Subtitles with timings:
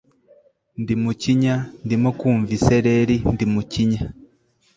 [0.81, 1.55] ndi mukinya,
[1.85, 4.01] ndimo kumva isereri ndi mukinya